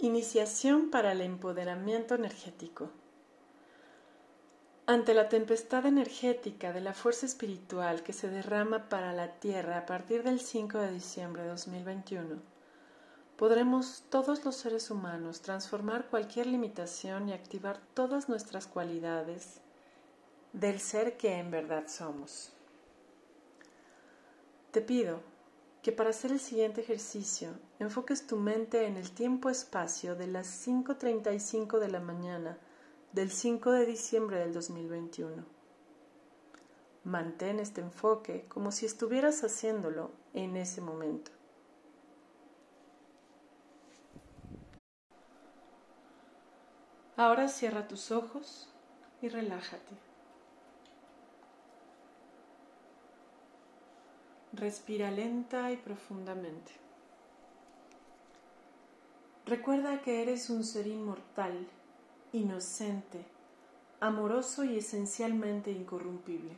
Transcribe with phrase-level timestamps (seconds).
[0.00, 2.88] Iniciación para el empoderamiento energético.
[4.86, 9.86] Ante la tempestad energética de la fuerza espiritual que se derrama para la Tierra a
[9.86, 12.36] partir del 5 de diciembre de 2021,
[13.36, 19.60] podremos todos los seres humanos transformar cualquier limitación y activar todas nuestras cualidades
[20.52, 22.52] del ser que en verdad somos.
[24.70, 25.37] Te pido
[25.82, 31.78] que para hacer el siguiente ejercicio enfoques tu mente en el tiempo-espacio de las 5.35
[31.78, 32.58] de la mañana
[33.12, 35.44] del 5 de diciembre del 2021.
[37.04, 41.30] Mantén este enfoque como si estuvieras haciéndolo en ese momento.
[47.16, 48.68] Ahora cierra tus ojos
[49.22, 50.07] y relájate.
[54.52, 56.72] Respira lenta y profundamente.
[59.44, 61.66] Recuerda que eres un ser inmortal,
[62.32, 63.24] inocente,
[64.00, 66.56] amoroso y esencialmente incorrumpible.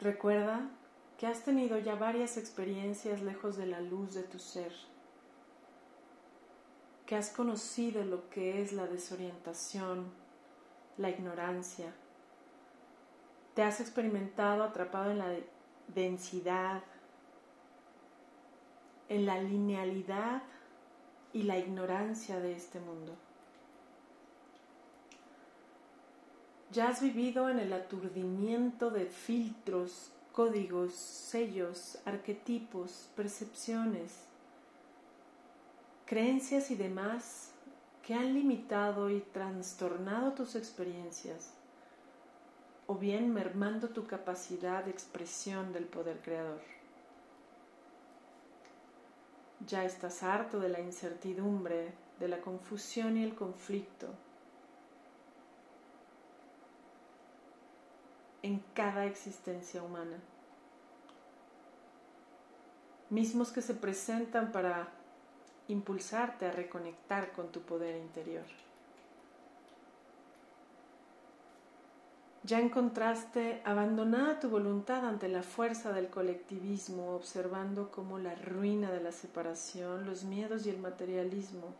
[0.00, 0.70] Recuerda
[1.18, 4.72] que has tenido ya varias experiencias lejos de la luz de tu ser,
[7.04, 10.10] que has conocido lo que es la desorientación,
[10.96, 11.92] la ignorancia,
[13.54, 15.34] te has experimentado atrapado en la
[15.88, 16.82] densidad,
[19.08, 20.42] en la linealidad
[21.32, 23.14] y la ignorancia de este mundo.
[26.70, 34.26] Ya has vivido en el aturdimiento de filtros, códigos, sellos, arquetipos, percepciones,
[36.06, 37.50] creencias y demás
[38.02, 41.52] que han limitado y trastornado tus experiencias
[42.90, 46.60] o bien mermando tu capacidad de expresión del poder creador.
[49.64, 54.08] Ya estás harto de la incertidumbre, de la confusión y el conflicto
[58.42, 60.18] en cada existencia humana,
[63.08, 64.88] mismos que se presentan para
[65.68, 68.46] impulsarte a reconectar con tu poder interior.
[72.42, 79.02] Ya encontraste abandonada tu voluntad ante la fuerza del colectivismo, observando cómo la ruina de
[79.02, 81.74] la separación, los miedos y el materialismo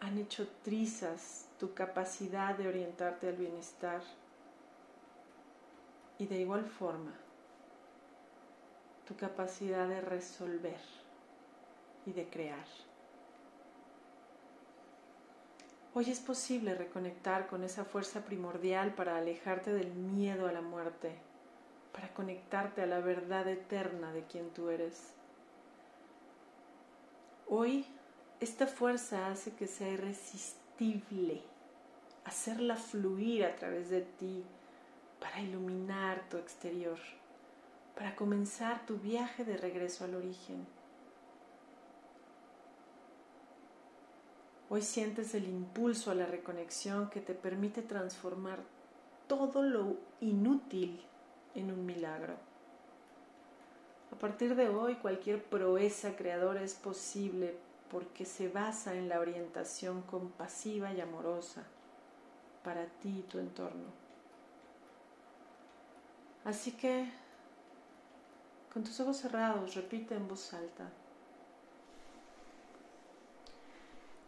[0.00, 4.02] han hecho trizas tu capacidad de orientarte al bienestar
[6.18, 7.12] y de igual forma
[9.06, 10.80] tu capacidad de resolver
[12.06, 12.66] y de crear.
[15.92, 21.16] Hoy es posible reconectar con esa fuerza primordial para alejarte del miedo a la muerte,
[21.92, 25.08] para conectarte a la verdad eterna de quien tú eres.
[27.48, 27.84] Hoy
[28.38, 31.42] esta fuerza hace que sea irresistible,
[32.24, 34.44] hacerla fluir a través de ti
[35.18, 37.00] para iluminar tu exterior,
[37.96, 40.64] para comenzar tu viaje de regreso al origen.
[44.72, 48.60] Hoy sientes el impulso a la reconexión que te permite transformar
[49.26, 51.04] todo lo inútil
[51.56, 52.34] en un milagro.
[54.12, 57.56] A partir de hoy cualquier proeza creadora es posible
[57.90, 61.64] porque se basa en la orientación compasiva y amorosa
[62.62, 63.88] para ti y tu entorno.
[66.44, 67.10] Así que,
[68.72, 70.92] con tus ojos cerrados, repite en voz alta.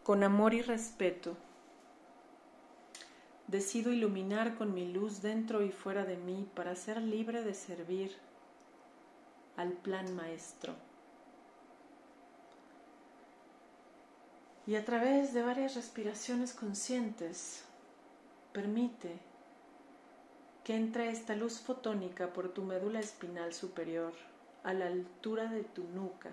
[0.03, 1.37] Con amor y respeto,
[3.47, 8.13] decido iluminar con mi luz dentro y fuera de mí para ser libre de servir
[9.55, 10.73] al plan maestro.
[14.67, 17.63] Y a través de varias respiraciones conscientes,
[18.51, 19.19] permite
[20.65, 24.11] que entre esta luz fotónica por tu médula espinal superior
[24.65, 26.31] a la altura de tu nuca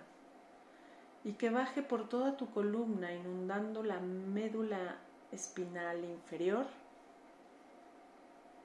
[1.24, 4.96] y que baje por toda tu columna inundando la médula
[5.32, 6.66] espinal inferior.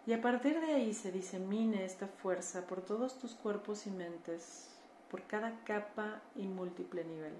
[0.07, 4.69] Y a partir de ahí se disemine esta fuerza por todos tus cuerpos y mentes,
[5.10, 7.34] por cada capa y múltiple nivel.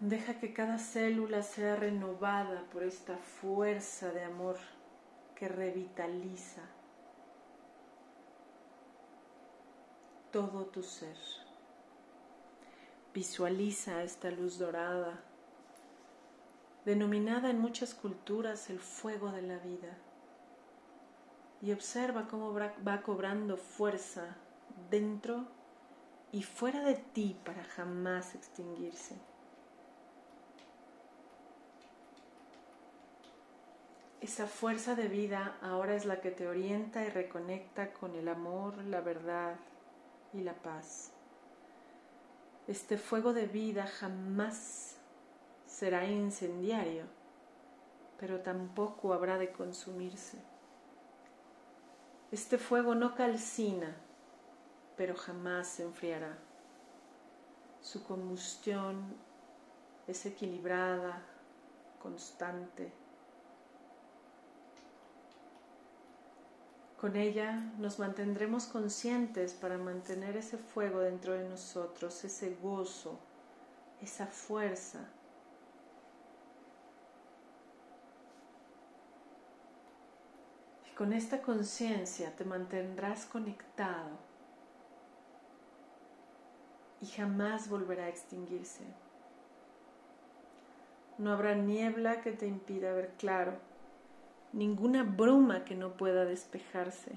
[0.00, 4.56] Deja que cada célula sea renovada por esta fuerza de amor
[5.34, 6.62] que revitaliza
[10.30, 11.16] todo tu ser.
[13.18, 15.18] Visualiza esta luz dorada,
[16.84, 19.98] denominada en muchas culturas el fuego de la vida,
[21.60, 24.36] y observa cómo va cobrando fuerza
[24.88, 25.48] dentro
[26.30, 29.16] y fuera de ti para jamás extinguirse.
[34.20, 38.78] Esa fuerza de vida ahora es la que te orienta y reconecta con el amor,
[38.84, 39.56] la verdad
[40.32, 41.17] y la paz.
[42.68, 44.98] Este fuego de vida jamás
[45.64, 47.06] será incendiario,
[48.20, 50.36] pero tampoco habrá de consumirse.
[52.30, 53.96] Este fuego no calcina,
[54.98, 56.36] pero jamás se enfriará.
[57.80, 59.16] Su combustión
[60.06, 61.22] es equilibrada,
[62.02, 62.92] constante.
[67.00, 73.20] Con ella nos mantendremos conscientes para mantener ese fuego dentro de nosotros, ese gozo,
[74.02, 74.98] esa fuerza.
[80.90, 84.18] Y con esta conciencia te mantendrás conectado
[87.00, 88.82] y jamás volverá a extinguirse.
[91.16, 93.67] No habrá niebla que te impida ver claro,
[94.52, 97.12] ninguna bruma que no pueda despejarse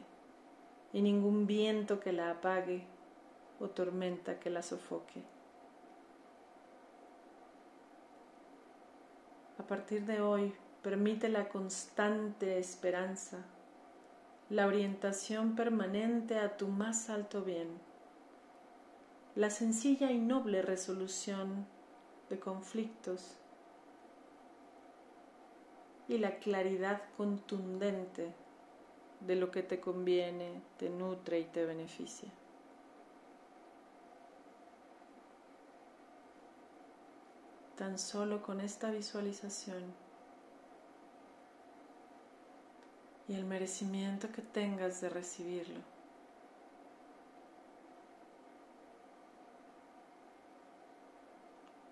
[0.94, 2.84] y ningún viento que la apague
[3.60, 5.24] o tormenta que la sofoque.
[9.58, 13.38] A partir de hoy, permite la constante esperanza,
[14.50, 17.92] la orientación permanente a tu más alto bien
[19.36, 21.66] la sencilla y noble resolución
[22.30, 23.38] de conflictos
[26.12, 28.34] y la claridad contundente
[29.22, 32.30] de lo que te conviene, te nutre y te beneficia.
[37.78, 39.84] Tan solo con esta visualización
[43.30, 45.80] y el merecimiento que tengas de recibirlo.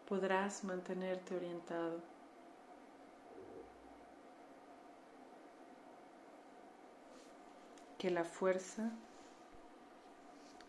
[0.10, 2.19] podrás mantenerte orientado.
[8.00, 8.92] Que la fuerza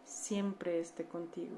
[0.04, 1.56] siempre esté contigo.